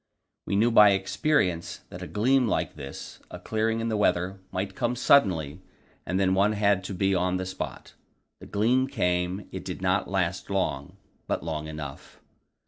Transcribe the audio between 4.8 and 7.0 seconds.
suddenly, and then one had to